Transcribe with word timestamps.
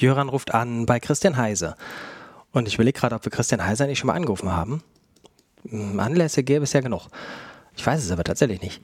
Jöran 0.00 0.28
ruft 0.28 0.54
an 0.54 0.86
bei 0.86 1.00
Christian 1.00 1.36
Heise. 1.36 1.76
Und 2.52 2.68
ich 2.68 2.74
überlege 2.74 2.98
gerade, 2.98 3.14
ob 3.14 3.24
wir 3.24 3.30
Christian 3.30 3.64
Heise 3.64 3.86
nicht 3.86 3.98
schon 3.98 4.08
mal 4.08 4.14
angerufen 4.14 4.52
haben. 4.52 4.82
Hm, 5.68 5.98
Anlässe 6.00 6.42
gäbe 6.42 6.64
es 6.64 6.72
ja 6.72 6.80
genug. 6.80 7.08
Ich 7.76 7.86
weiß 7.86 8.02
es 8.04 8.10
aber 8.10 8.24
tatsächlich 8.24 8.62
nicht. 8.62 8.82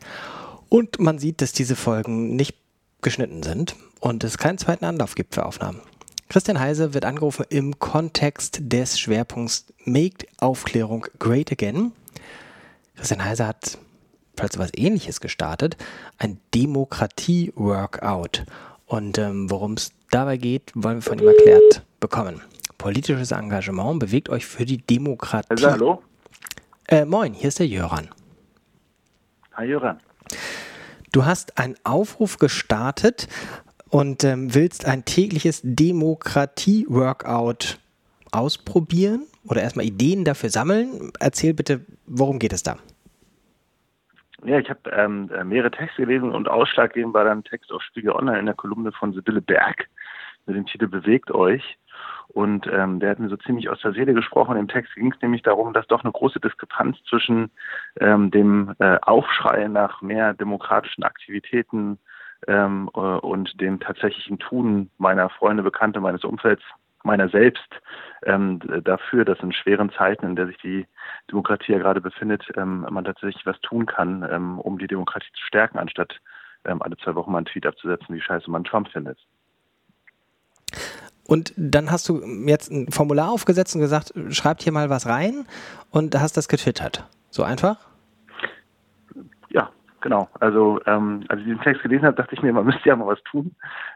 Und 0.68 0.98
man 0.98 1.18
sieht, 1.18 1.40
dass 1.40 1.52
diese 1.52 1.76
Folgen 1.76 2.36
nicht 2.36 2.56
geschnitten 3.00 3.42
sind 3.42 3.76
und 4.00 4.24
es 4.24 4.38
keinen 4.38 4.58
zweiten 4.58 4.84
Anlauf 4.84 5.14
gibt 5.14 5.34
für 5.34 5.46
Aufnahmen. 5.46 5.80
Christian 6.28 6.58
Heise 6.58 6.94
wird 6.94 7.04
angerufen 7.04 7.44
im 7.50 7.78
Kontext 7.78 8.58
des 8.60 8.98
Schwerpunkts 8.98 9.66
Make 9.84 10.26
Aufklärung 10.38 11.06
Great 11.18 11.52
Again. 11.52 11.92
Christian 12.96 13.24
Heise 13.24 13.46
hat 13.46 13.78
falls 14.36 14.58
was 14.58 14.70
ähnliches 14.74 15.20
gestartet, 15.20 15.76
ein 16.18 16.40
Demokratie-Workout. 16.54 18.44
Und 18.86 19.18
ähm, 19.18 19.50
worum 19.50 19.74
es 19.74 19.92
dabei 20.14 20.36
geht, 20.36 20.70
wollen 20.74 20.98
wir 20.98 21.02
von 21.02 21.18
ihm 21.18 21.26
erklärt 21.26 21.84
bekommen. 21.98 22.40
Politisches 22.78 23.32
Engagement 23.32 23.98
bewegt 23.98 24.28
euch 24.28 24.46
für 24.46 24.64
die 24.64 24.78
Demokratie. 24.78 25.48
Also, 25.50 25.70
hallo? 25.70 26.00
Äh, 26.86 27.04
moin, 27.04 27.34
hier 27.34 27.48
ist 27.48 27.58
der 27.58 27.66
Jöran. 27.66 28.08
Hi 29.54 29.66
Jöran. 29.66 29.98
Du 31.12 31.24
hast 31.24 31.58
einen 31.58 31.74
Aufruf 31.84 32.38
gestartet 32.38 33.28
und 33.88 34.24
ähm, 34.24 34.54
willst 34.54 34.86
ein 34.86 35.04
tägliches 35.04 35.60
Demokratie-Workout 35.64 37.78
ausprobieren 38.32 39.26
oder 39.46 39.62
erstmal 39.62 39.86
Ideen 39.86 40.24
dafür 40.24 40.50
sammeln. 40.50 41.12
Erzähl 41.20 41.54
bitte, 41.54 41.80
worum 42.06 42.38
geht 42.38 42.52
es 42.52 42.62
da? 42.62 42.76
Ja, 44.44 44.58
ich 44.58 44.68
habe 44.68 44.90
ähm, 44.90 45.30
mehrere 45.44 45.70
Texte 45.70 46.02
gelesen 46.02 46.30
und 46.30 46.48
ausschlaggebend 46.48 47.14
war 47.14 47.24
dann 47.24 47.38
ein 47.38 47.44
Text 47.44 47.72
auf 47.72 47.80
Spiegel 47.82 48.12
Online 48.12 48.40
in 48.40 48.46
der 48.46 48.54
Kolumne 48.54 48.92
von 48.92 49.14
Sibylle 49.14 49.40
Berg 49.40 49.88
mit 50.46 50.56
dem 50.56 50.66
Titel 50.66 50.88
Bewegt 50.88 51.30
euch. 51.30 51.78
Und 52.28 52.66
ähm, 52.66 53.00
der 53.00 53.10
hat 53.10 53.18
mir 53.18 53.28
so 53.28 53.36
ziemlich 53.36 53.68
aus 53.68 53.80
der 53.80 53.92
Seele 53.92 54.14
gesprochen. 54.14 54.56
Im 54.56 54.68
Text 54.68 54.94
ging 54.94 55.12
es 55.12 55.22
nämlich 55.22 55.42
darum, 55.42 55.72
dass 55.72 55.86
doch 55.86 56.02
eine 56.02 56.12
große 56.12 56.40
Diskrepanz 56.40 56.96
zwischen 57.08 57.50
ähm, 58.00 58.30
dem 58.30 58.74
äh, 58.78 58.98
Aufschrei 59.02 59.68
nach 59.68 60.02
mehr 60.02 60.34
demokratischen 60.34 61.04
Aktivitäten 61.04 61.98
ähm, 62.48 62.90
äh, 62.94 62.98
und 62.98 63.60
dem 63.60 63.78
tatsächlichen 63.78 64.38
Tun 64.38 64.90
meiner 64.98 65.28
Freunde, 65.28 65.62
Bekannte, 65.62 66.00
meines 66.00 66.24
Umfelds, 66.24 66.62
meiner 67.04 67.28
selbst 67.28 67.68
ähm, 68.24 68.60
dafür, 68.82 69.24
dass 69.24 69.38
in 69.40 69.52
schweren 69.52 69.92
Zeiten, 69.92 70.26
in 70.26 70.36
der 70.36 70.46
sich 70.46 70.58
die 70.58 70.86
Demokratie 71.30 71.72
ja 71.72 71.78
gerade 71.78 72.00
befindet, 72.00 72.50
ähm, 72.56 72.86
man 72.90 73.04
tatsächlich 73.04 73.44
was 73.46 73.60
tun 73.60 73.86
kann, 73.86 74.26
ähm, 74.30 74.58
um 74.58 74.78
die 74.78 74.86
Demokratie 74.86 75.30
zu 75.34 75.44
stärken, 75.44 75.78
anstatt 75.78 76.18
ähm, 76.64 76.80
alle 76.80 76.96
zwei 76.96 77.14
Wochen 77.14 77.30
mal 77.30 77.38
einen 77.38 77.46
Tweet 77.46 77.66
abzusetzen, 77.66 78.14
wie 78.14 78.20
scheiße 78.20 78.50
man 78.50 78.64
Trump 78.64 78.88
findet. 78.88 79.18
Und 81.26 81.52
dann 81.56 81.90
hast 81.90 82.08
du 82.08 82.20
jetzt 82.46 82.70
ein 82.70 82.90
Formular 82.90 83.30
aufgesetzt 83.30 83.74
und 83.74 83.80
gesagt, 83.80 84.12
schreibt 84.30 84.62
hier 84.62 84.72
mal 84.72 84.90
was 84.90 85.06
rein 85.06 85.46
und 85.90 86.18
hast 86.18 86.36
das 86.36 86.48
getwittert. 86.48 87.04
So 87.30 87.42
einfach? 87.42 87.76
Ja, 89.48 89.70
genau. 90.02 90.28
Also 90.38 90.80
ähm, 90.86 91.24
als 91.28 91.40
ich 91.40 91.46
diesen 91.46 91.62
Text 91.62 91.82
gelesen 91.82 92.04
habe, 92.04 92.16
dachte 92.16 92.34
ich 92.34 92.42
mir, 92.42 92.52
man 92.52 92.66
müsste 92.66 92.88
ja 92.88 92.96
mal 92.96 93.06
was 93.06 93.22
tun 93.22 93.54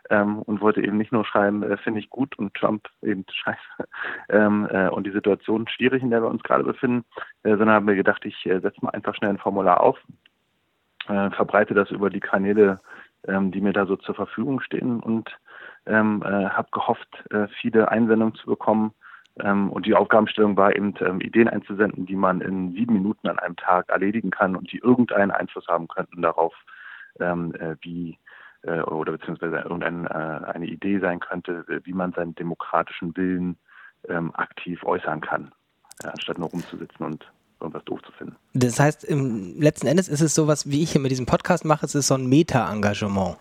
ähm, 0.09 0.39
und 0.39 0.63
wollte 0.63 0.83
eben 0.83 0.97
nicht 0.97 1.13
nur 1.13 1.25
schreiben, 1.27 1.63
äh, 1.63 1.77
finde 1.77 2.01
ich 2.01 2.09
gut 2.09 2.39
und 2.39 2.55
Trump 2.55 2.89
eben 3.03 3.27
scheiße 3.31 3.89
ähm, 4.31 4.67
äh, 4.71 4.89
und 4.89 5.07
die 5.07 5.13
Situation 5.13 5.69
schwierig, 5.69 6.03
in 6.03 6.11
der 6.11 6.23
wir 6.23 6.31
uns 6.31 6.43
gerade 6.43 6.65
befinden, 6.65 7.05
äh, 7.43 7.51
sondern 7.51 7.71
habe 7.71 7.87
mir 7.87 7.97
gedacht, 7.97 8.25
ich 8.25 8.47
äh, 8.47 8.61
setze 8.61 8.83
mal 8.83 8.91
einfach 8.91 9.15
schnell 9.15 9.31
ein 9.31 9.39
Formular 9.39 9.83
auf, 9.83 9.99
äh, 11.09 11.31
verbreite 11.31 11.75
das 11.75 11.91
über 11.91 12.09
die 12.09 12.21
Kanäle, 12.21 12.81
ähm, 13.27 13.51
die 13.51 13.61
mir 13.61 13.73
da 13.73 13.85
so 13.85 13.97
zur 13.97 14.15
Verfügung 14.15 14.61
stehen 14.61 15.01
und 15.01 15.37
ähm, 15.87 16.23
äh, 16.25 16.49
habe 16.49 16.69
gehofft, 16.73 17.09
äh, 17.31 17.49
viele 17.61 17.89
Einsendungen 17.89 18.35
zu 18.35 18.47
bekommen. 18.47 18.93
Ähm, 19.41 19.71
und 19.71 19.87
die 19.87 19.95
Aufgabenstellung 19.95 20.57
war 20.57 20.75
eben, 20.75 20.95
ähm, 21.01 21.21
Ideen 21.21 21.49
einzusenden, 21.49 22.07
die 22.07 22.17
man 22.17 22.41
in 22.41 22.73
sieben 22.73 22.95
Minuten 22.95 23.29
an 23.29 23.39
einem 23.39 23.57
Tag 23.57 23.89
erledigen 23.89 24.31
kann 24.31 24.57
und 24.57 24.73
die 24.73 24.79
irgendeinen 24.79 25.31
Einfluss 25.31 25.67
haben 25.69 25.89
könnten 25.89 26.23
darauf, 26.23 26.55
ähm, 27.21 27.55
äh, 27.55 27.77
wie 27.81 28.19
äh, 28.63 28.81
oder 28.81 29.13
beziehungsweise 29.13 29.57
irgendeine 29.59 30.09
äh, 30.09 30.53
eine 30.53 30.67
Idee 30.67 30.99
sein 30.99 31.21
könnte, 31.21 31.65
wie 31.85 31.93
man 31.93 32.13
seinen 32.13 32.35
demokratischen 32.35 33.17
Willen 33.17 33.57
ähm, 34.09 34.35
aktiv 34.35 34.83
äußern 34.85 35.21
kann, 35.21 35.53
äh, 36.03 36.09
anstatt 36.09 36.39
nur 36.39 36.49
rumzusitzen 36.49 37.07
und 37.07 37.31
irgendwas 37.61 37.85
doof 37.85 38.01
zu 38.03 38.13
finden. 38.13 38.37
Das 38.55 38.79
heißt, 38.79 39.05
im 39.05 39.61
letzten 39.61 39.87
Endes 39.87 40.09
ist 40.09 40.21
es 40.21 40.35
sowas, 40.35 40.71
wie 40.71 40.83
ich 40.83 40.93
hier 40.93 41.01
mit 41.01 41.11
diesem 41.11 41.27
Podcast 41.27 41.65
mache, 41.65 41.87
es 41.87 41.95
ist 41.95 42.09
so 42.09 42.15
ein 42.15 42.27
Meta-Engagement. 42.29 43.37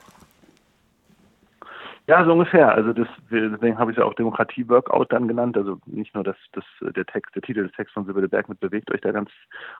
Ja, 2.07 2.23
so 2.23 2.31
ungefähr. 2.31 2.73
Also 2.73 2.94
das, 2.94 3.07
deswegen 3.29 3.78
habe 3.78 3.91
ich 3.91 3.97
es 3.97 4.01
ja 4.01 4.07
auch 4.07 4.13
Demokratie-Workout 4.13 5.12
dann 5.12 5.28
genannt. 5.28 5.57
Also 5.57 5.78
nicht 5.85 6.16
nur, 6.16 6.23
dass, 6.23 6.38
dass 6.53 6.63
der 6.81 7.06
Text, 7.06 7.35
der 7.35 7.41
Titel 7.41 7.63
des 7.63 7.73
Texts 7.73 7.94
von 7.94 8.06
Sibylle 8.06 8.29
Berg 8.29 8.47
mit 8.47 8.62
bewegt 8.62 8.90
euch 8.91 9.01
da 9.01 9.12
ganz 9.12 9.29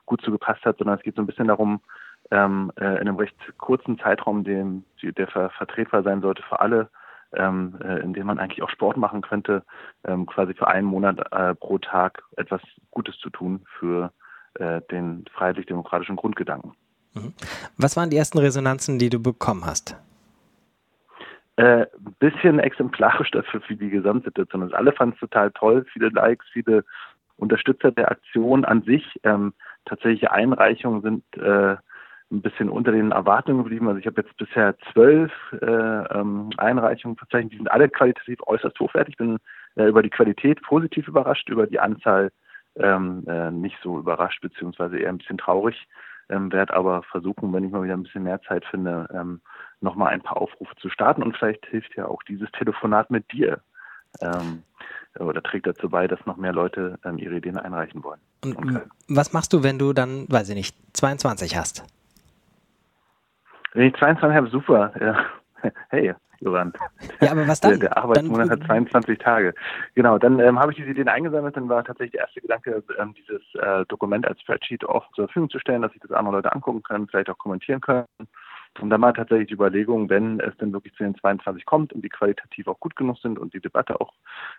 gut 0.04 0.20
zugepasst 0.20 0.62
hat, 0.66 0.76
sondern 0.76 0.98
es 0.98 1.02
geht 1.02 1.16
so 1.16 1.22
ein 1.22 1.26
bisschen 1.26 1.48
darum, 1.48 1.80
ähm, 2.30 2.70
äh, 2.78 2.84
in 2.84 3.08
einem 3.08 3.16
recht 3.16 3.34
kurzen 3.56 3.98
Zeitraum, 3.98 4.44
dem, 4.44 4.84
der 5.02 5.26
ver 5.28 5.48
vertretbar 5.50 6.02
sein 6.02 6.20
sollte 6.20 6.42
für 6.42 6.60
alle, 6.60 6.90
ähm, 7.32 7.78
äh, 7.82 8.00
in 8.00 8.12
dem 8.12 8.26
man 8.26 8.38
eigentlich 8.38 8.62
auch 8.62 8.70
Sport 8.70 8.98
machen 8.98 9.22
könnte, 9.22 9.62
ähm, 10.04 10.26
quasi 10.26 10.52
für 10.52 10.68
einen 10.68 10.86
Monat 10.86 11.18
äh, 11.32 11.54
pro 11.54 11.78
Tag 11.78 12.22
etwas 12.36 12.60
Gutes 12.90 13.18
zu 13.20 13.30
tun 13.30 13.64
für 13.78 14.12
äh, 14.54 14.82
den 14.90 15.24
freiheitlich-demokratischen 15.32 16.16
Grundgedanken. 16.16 16.72
Mhm. 17.14 17.32
Was 17.78 17.96
waren 17.96 18.10
die 18.10 18.18
ersten 18.18 18.38
Resonanzen, 18.38 18.98
die 18.98 19.08
du 19.08 19.18
bekommen 19.18 19.64
hast? 19.64 19.96
Äh, 21.58 21.86
ein 21.86 22.14
bisschen 22.20 22.60
exemplarisch 22.60 23.32
dafür 23.32 23.60
für 23.60 23.74
die 23.74 23.90
Gesamtsituation. 23.90 24.62
Also 24.62 24.76
alle 24.76 24.92
fanden 24.92 25.14
es 25.14 25.20
total 25.20 25.50
toll, 25.50 25.84
viele 25.92 26.08
Likes, 26.10 26.46
viele 26.52 26.84
Unterstützer 27.36 27.90
der 27.90 28.12
Aktion 28.12 28.64
an 28.64 28.82
sich. 28.82 29.18
Ähm, 29.24 29.52
tatsächliche 29.84 30.30
Einreichungen 30.30 31.02
sind 31.02 31.24
äh, 31.36 31.74
ein 32.30 32.42
bisschen 32.42 32.68
unter 32.68 32.92
den 32.92 33.10
Erwartungen 33.10 33.64
geblieben. 33.64 33.88
Also 33.88 33.98
ich 33.98 34.06
habe 34.06 34.20
jetzt 34.20 34.36
bisher 34.36 34.76
zwölf 34.92 35.32
äh, 35.60 35.66
ähm, 35.66 36.50
Einreichungen 36.58 37.16
verzeichnet. 37.16 37.54
Die 37.54 37.56
sind 37.56 37.72
alle 37.72 37.88
qualitativ 37.88 38.38
äußerst 38.46 38.78
hochwertig. 38.78 39.14
Ich 39.14 39.18
bin 39.18 39.38
äh, 39.74 39.88
über 39.88 40.04
die 40.04 40.10
Qualität 40.10 40.62
positiv 40.62 41.08
überrascht, 41.08 41.48
über 41.48 41.66
die 41.66 41.80
Anzahl 41.80 42.30
ähm, 42.76 43.24
äh, 43.26 43.50
nicht 43.50 43.78
so 43.82 43.98
überrascht, 43.98 44.42
beziehungsweise 44.42 44.96
eher 44.96 45.08
ein 45.08 45.18
bisschen 45.18 45.38
traurig. 45.38 45.88
Ähm, 46.28 46.52
werde 46.52 46.74
aber 46.74 47.02
versuchen, 47.02 47.52
wenn 47.52 47.64
ich 47.64 47.72
mal 47.72 47.82
wieder 47.82 47.94
ein 47.94 48.04
bisschen 48.04 48.22
mehr 48.22 48.40
Zeit 48.42 48.64
finde, 48.66 49.08
ähm, 49.12 49.40
nochmal 49.80 50.12
ein 50.12 50.22
paar 50.22 50.36
Aufrufe 50.36 50.74
zu 50.76 50.88
starten 50.88 51.22
und 51.22 51.36
vielleicht 51.36 51.66
hilft 51.66 51.94
ja 51.96 52.06
auch 52.06 52.22
dieses 52.24 52.50
Telefonat 52.52 53.10
mit 53.10 53.30
dir 53.32 53.60
ähm, 54.20 54.62
oder 55.18 55.42
trägt 55.42 55.66
dazu 55.66 55.88
bei, 55.88 56.06
dass 56.06 56.24
noch 56.26 56.36
mehr 56.36 56.52
Leute 56.52 56.98
ähm, 57.04 57.18
ihre 57.18 57.36
Ideen 57.36 57.56
einreichen 57.56 58.02
wollen. 58.04 58.20
Und 58.44 58.56
okay. 58.56 58.80
was 59.08 59.32
machst 59.32 59.52
du, 59.52 59.62
wenn 59.62 59.78
du 59.78 59.92
dann, 59.92 60.26
weiß 60.28 60.48
ich 60.50 60.54
nicht, 60.54 60.76
22 60.96 61.56
hast? 61.56 61.84
Wenn 63.74 63.88
ich 63.88 63.94
22 63.96 64.36
habe, 64.36 64.48
super. 64.48 64.92
Ja. 65.00 65.24
Hey, 65.88 66.14
Joran. 66.40 66.72
Ja, 67.20 67.32
aber 67.32 67.48
was 67.48 67.60
dann? 67.60 67.80
Der, 67.80 67.88
der 67.88 67.96
Arbeitsmonat 67.96 68.48
dann, 68.48 68.60
hat 68.60 68.66
22 68.68 69.18
Tage. 69.18 69.54
Genau, 69.96 70.18
dann 70.18 70.38
ähm, 70.38 70.58
habe 70.60 70.70
ich 70.70 70.78
diese 70.78 70.90
Ideen 70.90 71.08
eingesammelt. 71.08 71.56
Dann 71.56 71.68
war 71.68 71.82
tatsächlich 71.82 72.12
der 72.12 72.20
erste 72.22 72.40
Gedanke, 72.40 72.82
ähm, 72.96 73.12
dieses 73.14 73.42
äh, 73.54 73.84
Dokument 73.86 74.24
als 74.24 74.40
Spreadsheet 74.40 74.84
offen 74.84 75.08
zur 75.14 75.26
Verfügung 75.26 75.50
zu 75.50 75.58
stellen, 75.58 75.82
dass 75.82 75.90
sich 75.90 76.00
das 76.00 76.12
andere 76.12 76.36
Leute 76.36 76.52
angucken 76.52 76.84
können, 76.84 77.08
vielleicht 77.08 77.28
auch 77.28 77.38
kommentieren 77.38 77.80
können. 77.80 78.06
Und 78.80 78.90
dann 78.90 79.02
war 79.02 79.14
tatsächlich 79.14 79.48
die 79.48 79.54
Überlegung, 79.54 80.08
wenn 80.08 80.40
es 80.40 80.56
denn 80.58 80.72
wirklich 80.72 80.94
zu 80.94 81.02
den 81.02 81.16
22 81.16 81.64
kommt 81.64 81.92
und 81.92 82.02
die 82.02 82.08
qualitativ 82.08 82.68
auch 82.68 82.78
gut 82.80 82.96
genug 82.96 83.18
sind 83.18 83.38
und 83.38 83.54
die 83.54 83.60
Debatte 83.60 84.00
auch 84.00 84.12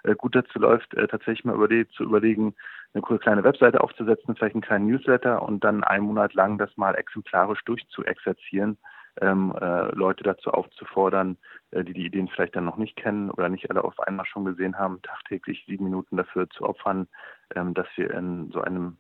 äh, 0.04 0.16
gut 0.16 0.36
dazu 0.36 0.60
läuft, 0.60 0.94
äh, 0.96 1.08
tatsächlich 1.08 1.46
mal 1.46 1.56
überle 1.56 1.88
zu 1.90 2.04
überlegen, 2.04 2.56
eine 2.94 3.20
kleine 3.20 3.44
Webseite 3.44 3.82
aufzusetzen, 3.82 4.36
vielleicht 4.36 4.56
einen 4.56 4.64
kleinen 4.64 4.88
Newsletter 4.88 5.42
und 5.42 5.64
dann 5.64 5.84
einen 5.84 6.06
Monat 6.06 6.34
lang 6.34 6.58
das 6.58 6.76
mal 6.76 6.96
exemplarisch 6.96 7.64
durchzuexerzieren, 7.66 8.78
ähm, 9.22 9.54
äh, 9.60 9.94
Leute 9.96 10.24
dazu 10.24 10.52
aufzufordern, 10.52 11.38
äh, 11.72 11.84
die 11.84 11.94
die 11.94 12.06
Ideen 12.06 12.28
vielleicht 12.28 12.56
dann 12.56 12.66
noch 12.66 12.78
nicht 12.78 12.96
kennen 12.96 13.30
oder 13.30 13.50
nicht 13.50 13.70
alle 13.70 13.84
auf 13.84 14.00
einmal 14.00 14.26
schon 14.26 14.46
gesehen 14.46 14.78
haben, 14.78 15.02
tagtäglich 15.02 15.64
sieben 15.68 15.86
Minuten 15.86 16.18
dafür 16.18 16.50
zu 16.50 16.64
opfern, 16.64 17.08
ähm, 17.56 17.74
dass 17.74 17.88
wir 17.96 18.12
in 18.12 18.52
so 18.52 18.62
einem 18.62 18.98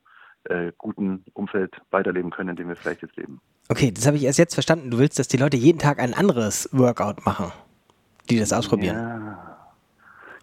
äh, 0.49 0.71
guten 0.77 1.23
Umfeld 1.33 1.73
weiterleben 1.91 2.31
können, 2.31 2.49
in 2.49 2.55
dem 2.55 2.67
wir 2.69 2.75
vielleicht 2.75 3.01
jetzt 3.01 3.15
leben. 3.17 3.39
Okay, 3.69 3.91
das 3.91 4.07
habe 4.07 4.17
ich 4.17 4.23
erst 4.23 4.39
jetzt 4.39 4.55
verstanden. 4.55 4.91
Du 4.91 4.97
willst, 4.97 5.19
dass 5.19 5.27
die 5.27 5.37
Leute 5.37 5.57
jeden 5.57 5.79
Tag 5.79 5.99
ein 5.99 6.13
anderes 6.13 6.69
Workout 6.71 7.25
machen, 7.25 7.51
die 8.29 8.39
das 8.39 8.51
ausprobieren. 8.51 8.95
Ja. 8.95 9.49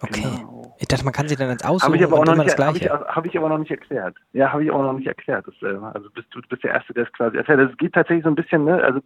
Okay. 0.00 0.22
Genau. 0.22 0.76
Ich 0.78 0.88
dachte, 0.88 1.04
man 1.04 1.14
kann 1.14 1.26
sich 1.26 1.38
dann 1.38 1.48
als 1.48 1.64
aussuchen 1.64 1.86
habe 1.86 1.96
ich 1.96 2.04
aber 2.04 2.18
auch 2.18 2.24
noch 2.24 2.36
nicht, 2.36 2.58
Habe 2.58 2.76
ich, 2.76 2.88
hab 2.88 3.26
ich, 3.26 3.36
aber 3.36 3.48
noch 3.48 3.58
nicht 3.58 3.70
erklärt. 3.70 4.16
Ja, 4.32 4.52
habe 4.52 4.62
ich 4.64 4.70
aber 4.70 4.82
noch 4.82 4.92
nicht 4.92 5.06
erklärt. 5.06 5.46
Das, 5.46 5.54
äh, 5.62 5.74
also 5.76 6.10
bist 6.10 6.28
du 6.32 6.40
bist 6.48 6.62
der 6.64 6.72
Erste, 6.72 6.92
der 6.92 7.04
es 7.04 7.12
quasi 7.12 7.36
erklärt. 7.36 7.70
Es 7.70 7.76
geht 7.78 7.94
tatsächlich 7.94 8.24
so 8.24 8.30
ein 8.30 8.34
bisschen, 8.34 8.64
ne? 8.64 8.82
Also 8.82 9.00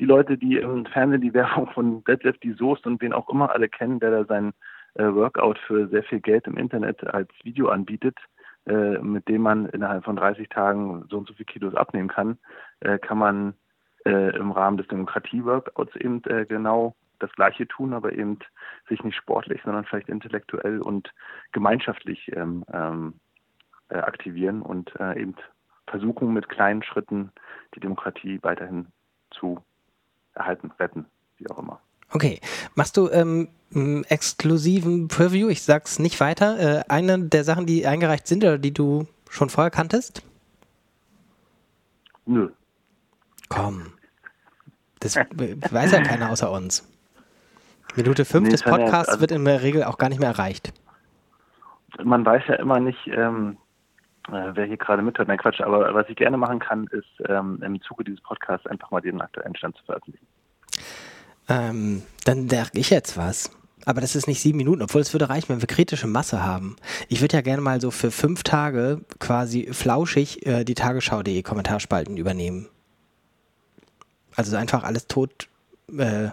die 0.00 0.04
Leute, 0.04 0.36
die 0.36 0.56
im 0.56 0.84
Fernsehen 0.86 1.20
die 1.20 1.32
Werbung 1.34 1.68
von 1.68 2.02
Deadlift, 2.04 2.42
die 2.42 2.52
Soest 2.52 2.86
und 2.86 3.00
den 3.00 3.12
auch 3.12 3.28
immer 3.28 3.52
alle 3.52 3.68
kennen, 3.68 4.00
der 4.00 4.10
da 4.10 4.24
sein 4.24 4.52
äh, 4.94 5.04
Workout 5.04 5.58
für 5.66 5.86
sehr 5.88 6.02
viel 6.02 6.20
Geld 6.20 6.46
im 6.46 6.56
Internet 6.56 7.06
als 7.06 7.30
Video 7.44 7.68
anbietet, 7.68 8.16
äh, 8.66 8.98
mit 8.98 9.28
dem 9.28 9.42
man 9.42 9.66
innerhalb 9.66 10.04
von 10.04 10.16
30 10.16 10.48
Tagen 10.48 11.04
so 11.10 11.18
und 11.18 11.28
so 11.28 11.34
viele 11.34 11.46
Kilos 11.46 11.74
abnehmen 11.74 12.08
kann, 12.08 12.38
äh, 12.80 12.98
kann 12.98 13.18
man 13.18 13.54
äh, 14.04 14.36
im 14.36 14.52
Rahmen 14.52 14.76
des 14.76 14.88
Demokratie-Workouts 14.88 15.96
eben 15.96 16.22
äh, 16.24 16.46
genau 16.46 16.94
das 17.18 17.32
Gleiche 17.32 17.68
tun, 17.68 17.92
aber 17.92 18.12
eben 18.12 18.38
sich 18.88 19.02
nicht 19.04 19.16
sportlich, 19.16 19.60
sondern 19.64 19.84
vielleicht 19.84 20.08
intellektuell 20.08 20.80
und 20.80 21.12
gemeinschaftlich 21.52 22.30
ähm, 22.34 22.64
ähm, 22.72 23.14
äh, 23.88 23.98
aktivieren 23.98 24.62
und 24.62 24.92
eben 25.16 25.36
versuchen 25.86 26.32
mit 26.32 26.48
kleinen 26.48 26.82
Schritten 26.82 27.30
die 27.74 27.80
Demokratie 27.80 28.38
weiterhin 28.42 28.86
zu 29.30 29.62
erhalten, 30.34 30.72
retten, 30.78 31.06
wie 31.36 31.48
auch 31.50 31.58
immer. 31.58 31.80
Okay. 32.12 32.40
Machst 32.74 32.96
du 32.96 33.08
ähm, 33.10 33.48
exklusiven 34.08 35.08
Preview? 35.08 35.48
Ich 35.48 35.62
sag's 35.62 35.98
nicht 35.98 36.20
weiter. 36.20 36.58
Äh, 36.58 36.84
eine 36.88 37.18
der 37.18 37.44
Sachen, 37.44 37.66
die 37.66 37.86
eingereicht 37.86 38.26
sind 38.26 38.44
oder 38.44 38.58
die 38.58 38.74
du 38.74 39.06
schon 39.30 39.48
vorher 39.48 39.70
kanntest? 39.70 40.22
Nö. 42.26 42.50
Komm. 43.48 43.92
Das 45.00 45.16
weiß 45.16 45.92
ja 45.92 46.02
keiner 46.02 46.30
außer 46.30 46.50
uns. 46.50 46.88
Minute 47.96 48.24
5 48.24 48.44
nee, 48.44 48.50
des 48.50 48.62
Podcasts 48.62 49.08
ja, 49.08 49.14
also, 49.14 49.20
wird 49.20 49.32
in 49.32 49.44
der 49.44 49.62
Regel 49.62 49.84
auch 49.84 49.98
gar 49.98 50.08
nicht 50.08 50.20
mehr 50.20 50.30
erreicht. 50.30 50.72
Man 52.02 52.24
weiß 52.24 52.44
ja 52.48 52.54
immer 52.54 52.80
nicht, 52.80 53.06
ähm, 53.08 53.58
äh, 54.28 54.50
wer 54.54 54.64
hier 54.64 54.78
gerade 54.78 55.02
mithört. 55.02 55.28
Nein, 55.28 55.38
Quatsch. 55.38 55.60
Aber 55.60 55.92
was 55.92 56.08
ich 56.08 56.16
gerne 56.16 56.36
machen 56.36 56.58
kann, 56.58 56.86
ist 56.86 57.28
ähm, 57.28 57.60
im 57.62 57.82
Zuge 57.82 58.04
dieses 58.04 58.22
Podcasts 58.22 58.66
einfach 58.66 58.90
mal 58.90 59.00
den 59.00 59.20
aktuellen 59.20 59.56
Stand 59.56 59.76
zu 59.76 59.84
veröffentlichen. 59.84 60.26
Ähm, 61.48 62.02
dann 62.24 62.48
sage 62.48 62.70
ich 62.74 62.90
jetzt 62.90 63.16
was. 63.16 63.50
Aber 63.84 64.00
das 64.00 64.14
ist 64.14 64.28
nicht 64.28 64.40
sieben 64.40 64.58
Minuten, 64.58 64.82
obwohl 64.82 65.00
es 65.00 65.12
würde 65.12 65.28
reichen, 65.28 65.48
wenn 65.48 65.60
wir 65.60 65.66
kritische 65.66 66.06
Masse 66.06 66.44
haben. 66.44 66.76
Ich 67.08 67.20
würde 67.20 67.36
ja 67.36 67.40
gerne 67.40 67.62
mal 67.62 67.80
so 67.80 67.90
für 67.90 68.10
fünf 68.10 68.44
Tage 68.44 69.00
quasi 69.18 69.68
flauschig 69.72 70.46
äh, 70.46 70.64
die 70.64 70.74
Tagesschau.de 70.74 71.42
Kommentarspalten 71.42 72.16
übernehmen. 72.16 72.68
Also 74.36 74.56
einfach 74.56 74.84
alles 74.84 75.08
tot 75.08 75.48
äh, 75.98 76.28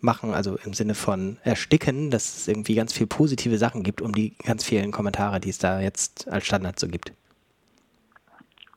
machen, 0.00 0.34
also 0.34 0.56
im 0.64 0.74
Sinne 0.74 0.94
von 0.94 1.38
ersticken, 1.44 2.10
dass 2.10 2.36
es 2.36 2.48
irgendwie 2.48 2.74
ganz 2.74 2.92
viel 2.92 3.06
positive 3.06 3.58
Sachen 3.58 3.82
gibt, 3.82 4.02
um 4.02 4.12
die 4.12 4.36
ganz 4.38 4.64
vielen 4.64 4.90
Kommentare, 4.90 5.40
die 5.40 5.50
es 5.50 5.58
da 5.58 5.80
jetzt 5.80 6.28
als 6.28 6.46
Standard 6.46 6.78
so 6.78 6.88
gibt. 6.88 7.12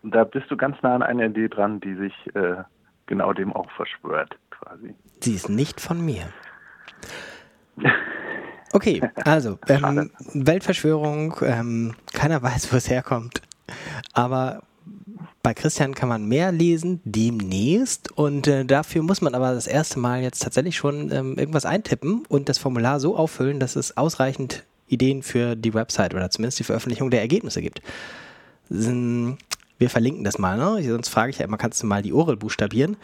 Da 0.04 0.24
bist 0.24 0.50
du 0.50 0.58
ganz 0.58 0.78
nah 0.82 0.96
an 0.96 1.04
einer 1.04 1.26
Idee 1.26 1.48
dran, 1.48 1.80
die 1.80 1.96
sich 1.96 2.14
äh, 2.36 2.64
genau 3.12 3.34
dem 3.34 3.52
auch 3.52 3.70
verschwört, 3.72 4.38
quasi. 4.50 4.96
Sie 5.20 5.36
ist 5.36 5.50
nicht 5.50 5.82
von 5.82 6.04
mir. 6.04 6.24
Okay, 8.74 9.02
also 9.26 9.60
ähm, 9.68 10.12
Weltverschwörung, 10.34 11.36
ähm, 11.42 11.94
keiner 12.14 12.42
weiß, 12.42 12.72
wo 12.72 12.78
es 12.78 12.90
herkommt. 12.90 13.42
Aber 14.14 14.64
bei 15.44 15.54
Christian 15.54 15.94
kann 15.94 16.08
man 16.08 16.26
mehr 16.26 16.54
lesen, 16.54 17.02
demnächst. 17.04 18.14
Und 18.14 18.48
äh, 18.48 18.64
dafür 18.64 19.04
muss 19.04 19.20
man 19.20 19.36
aber 19.36 19.54
das 19.54 19.68
erste 19.68 20.00
Mal 20.00 20.22
jetzt 20.22 20.42
tatsächlich 20.42 20.78
schon 20.78 21.12
ähm, 21.12 21.38
irgendwas 21.38 21.66
eintippen 21.66 22.24
und 22.30 22.48
das 22.48 22.60
Formular 22.60 23.02
so 23.02 23.18
auffüllen, 23.18 23.60
dass 23.60 23.76
es 23.76 23.98
ausreichend 23.98 24.64
Ideen 24.88 25.22
für 25.22 25.58
die 25.58 25.74
Website 25.74 26.14
oder 26.14 26.30
zumindest 26.30 26.60
die 26.60 26.64
Veröffentlichung 26.64 27.12
der 27.12 27.20
Ergebnisse 27.20 27.62
gibt. 27.62 27.82
Wir 29.82 29.90
verlinken 29.90 30.24
das 30.24 30.38
mal, 30.38 30.58
ne? 30.58 30.84
Sonst 30.84 31.10
frage 31.10 31.32
ich 31.32 31.40
ja 31.40 31.46
immer, 31.46 31.58
kannst 31.58 31.82
du 31.82 31.88
mal 31.88 32.04
die 32.04 32.14
Orel 32.14 32.38
buchstabieren? 32.38 32.98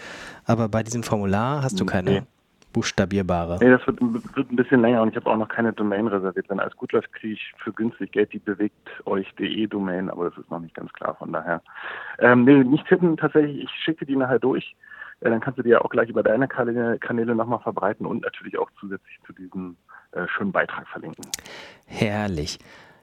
Aber 0.45 0.69
bei 0.69 0.83
diesem 0.83 1.01
Formular 1.01 1.63
hast 1.63 1.79
du 1.79 1.88
keine 1.88 2.12
nee. 2.12 2.21
buchstabierbare. 2.71 3.57
Nee, 3.59 3.71
das 3.71 3.88
wird, 3.88 3.97
wird, 4.00 4.51
ein 4.51 4.56
bisschen 4.56 4.81
länger 4.81 5.01
und 5.01 5.09
ich 5.09 5.15
habe 5.15 5.27
auch 5.27 5.38
noch 5.38 5.50
keine 5.50 5.74
Domain 5.74 6.06
reserviert. 6.06 6.47
Wenn 6.50 6.59
alles 6.59 6.77
gut 6.77 6.91
läuft, 6.91 7.12
kriege 7.13 7.33
ich 7.33 7.51
für 7.63 7.74
günstig 7.74 8.12
Geld 8.12 8.31
die 8.31 8.38
bewegt 8.38 8.89
euch.de 9.06 9.65
Domain, 9.65 10.12
aber 10.12 10.29
das 10.29 10.38
ist 10.38 10.51
noch 10.51 10.59
nicht 10.59 10.75
ganz 10.75 10.94
klar, 10.94 11.15
von 11.15 11.33
daher. 11.33 11.63
Ähm, 12.19 12.44
nee, 12.44 12.63
nicht 12.63 12.85
tippen, 12.85 13.18
tatsächlich, 13.18 13.63
ich 13.63 13.71
schicke 13.83 14.06
die 14.06 14.15
nachher 14.15 14.38
durch. 14.38 14.75
Äh, 15.21 15.31
dann 15.31 15.39
kannst 15.39 15.57
du 15.57 15.63
die 15.63 15.69
ja 15.69 15.81
auch 15.81 15.89
gleich 15.89 16.09
über 16.09 16.21
deine 16.21 16.47
Kanäle, 16.47 17.00
Kanäle 17.00 17.33
nochmal 17.33 17.59
verbreiten 17.62 18.06
und 18.06 18.21
natürlich 18.21 18.56
auch 18.59 18.69
zusätzlich 18.80 19.18
zu 19.25 19.33
diesem 19.33 19.77
äh, 20.12 20.27
schönen 20.27 20.51
Beitrag 20.51 20.88
verlinken. 20.89 21.25
Herrlich. 21.88 22.59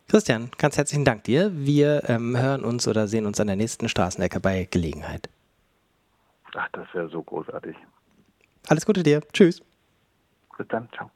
Christian, 0.08 0.50
ganz 0.58 0.76
herzlichen 0.76 1.04
Dank 1.04 1.24
dir. 1.24 1.50
Wir 1.54 2.08
ähm, 2.08 2.36
hören 2.36 2.64
uns 2.64 2.86
oder 2.86 3.08
sehen 3.08 3.26
uns 3.26 3.40
an 3.40 3.46
der 3.46 3.56
nächsten 3.56 3.88
Straßenecke 3.88 4.38
bei 4.40 4.68
Gelegenheit. 4.70 5.28
Ach, 6.54 6.68
das 6.72 6.86
wäre 6.92 7.08
so 7.08 7.22
großartig. 7.22 7.76
Alles 8.68 8.86
Gute 8.86 9.02
dir. 9.02 9.20
Tschüss. 9.32 9.60
Bis 10.56 10.68
dann. 10.68 10.88
Ciao. 10.92 11.10